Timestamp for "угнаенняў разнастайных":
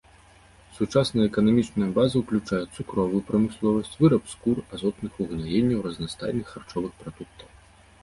5.27-6.45